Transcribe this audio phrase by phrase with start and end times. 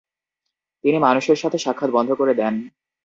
[0.83, 2.53] তিনি মানুষের সাথে সাক্ষাৎ বন্ধ করে দেন।